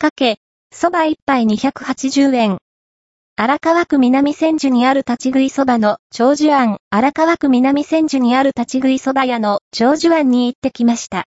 [0.00, 0.38] かけ、
[0.72, 2.58] 蕎麦一杯280円。
[3.34, 11.16] 荒川区南千住にある立ち食い蕎麦の長寿庵、荒川区南千住にある立ち食い蕎麦屋の長寿庵に行ってきました。